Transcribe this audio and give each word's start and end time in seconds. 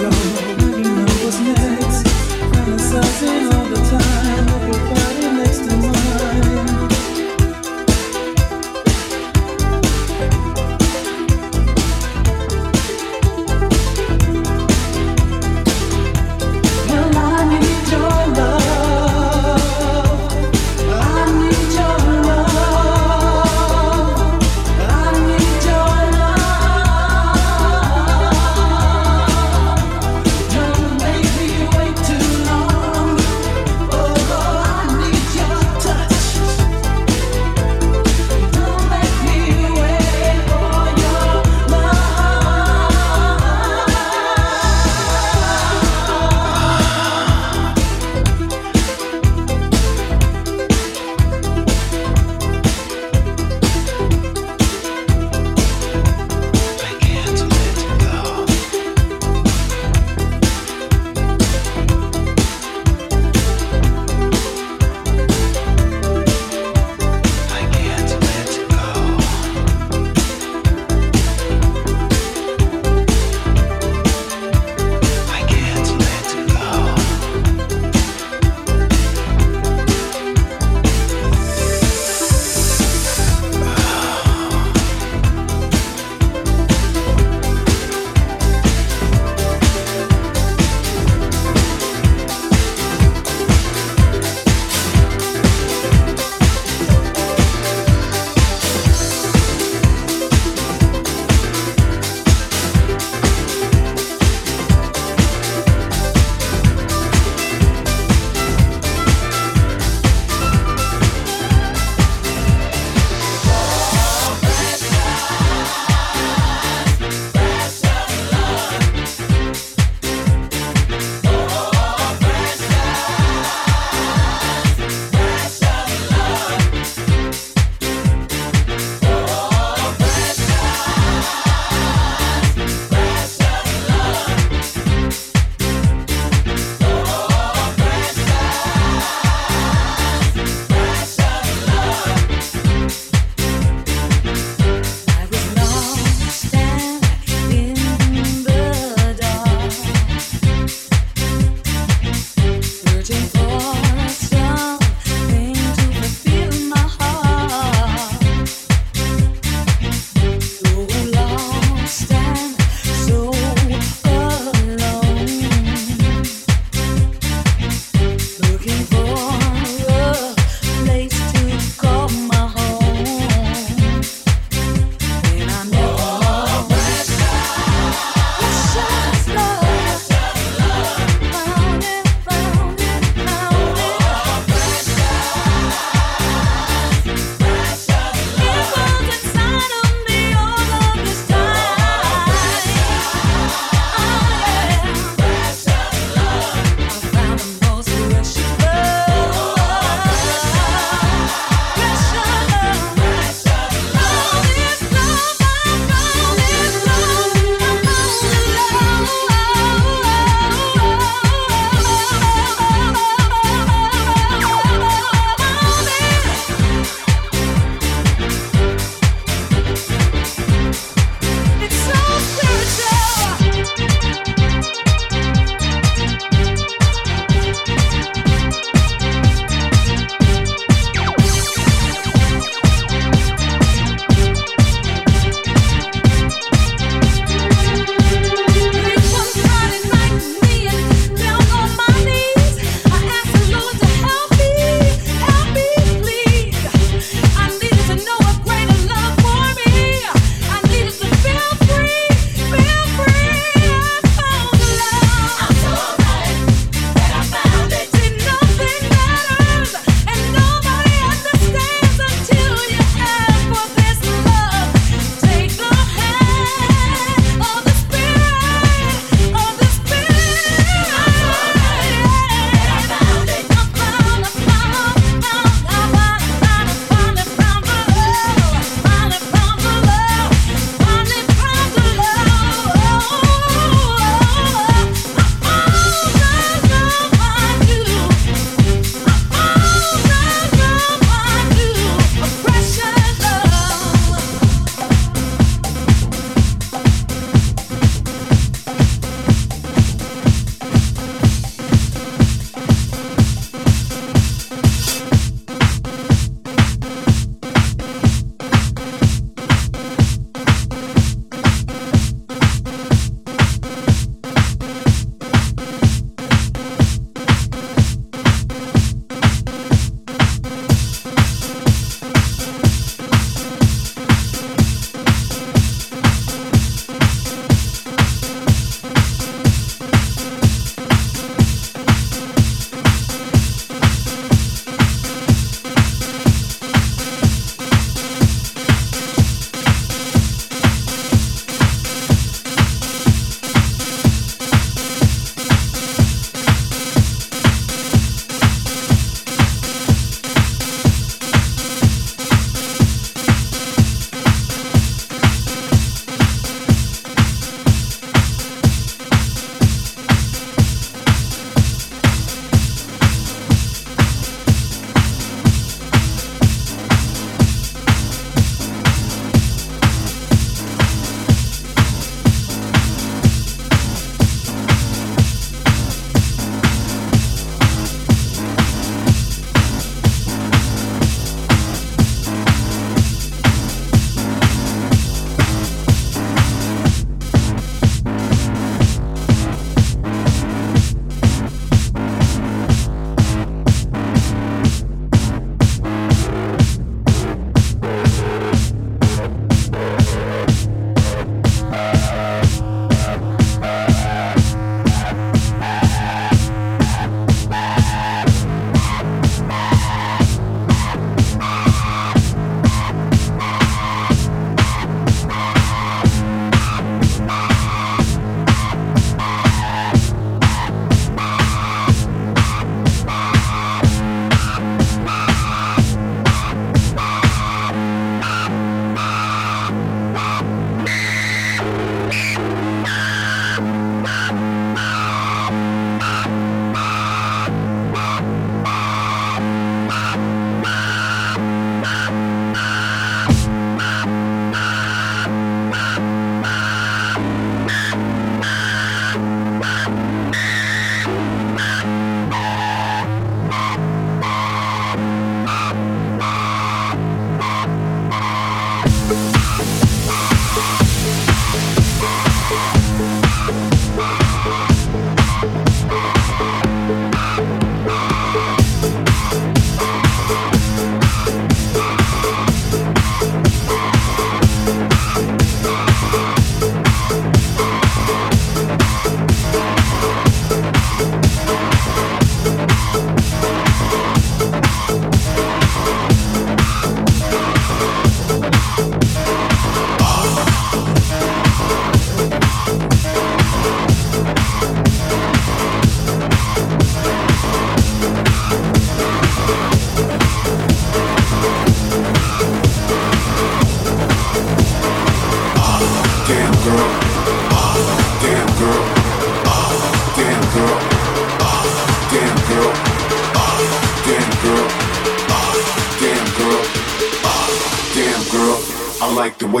no 0.00 0.59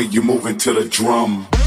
way 0.00 0.06
you 0.06 0.22
moving 0.22 0.56
to 0.56 0.72
the 0.72 0.88
drum. 0.88 1.59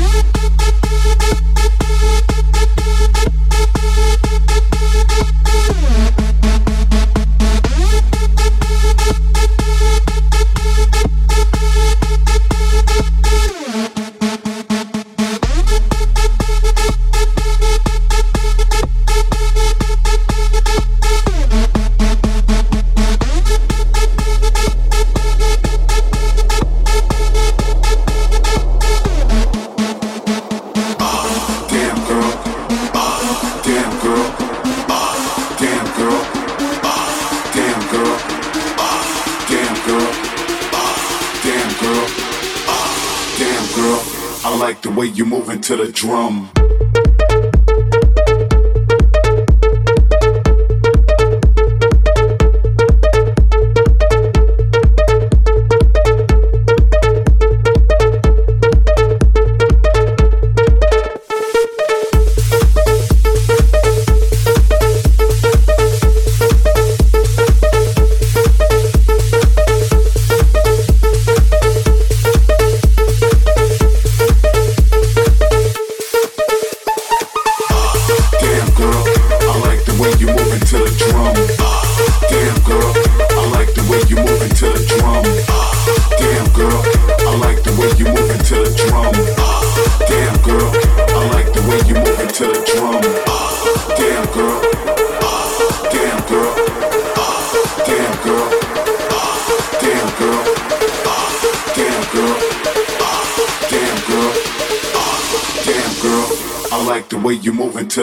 to 45.63 45.77
the 45.77 45.89
drum. 45.93 46.62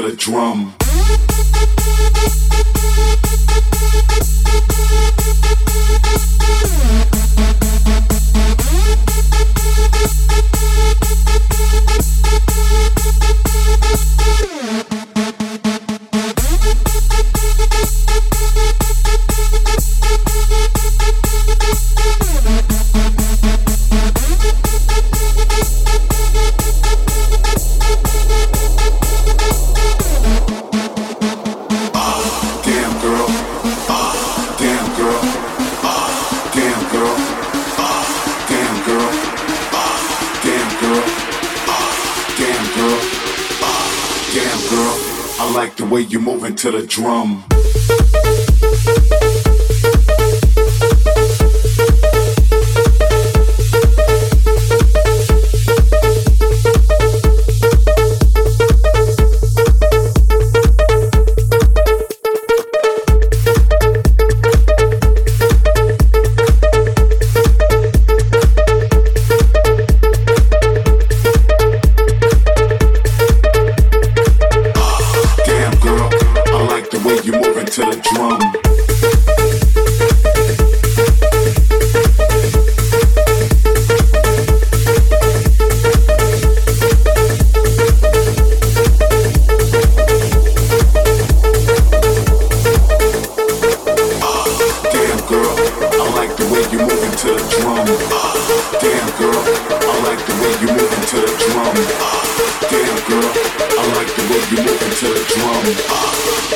the 0.03 0.17
drum. 0.17 0.80
the 46.71 46.87
drum. 46.87 47.50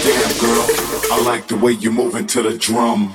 Damn 0.02 0.38
girl, 0.38 0.66
I 1.12 1.22
like 1.24 1.46
the 1.48 1.56
way 1.56 1.72
you're 1.72 1.92
moving 1.92 2.26
to 2.28 2.42
the 2.42 2.56
drum. 2.58 3.14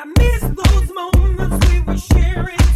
I 0.00 0.04
miss 0.04 0.40
those 0.42 0.94
moments 0.94 1.72
we 1.72 1.80
were 1.80 1.96
baby. 2.14 2.67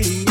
Hey. 0.00 0.27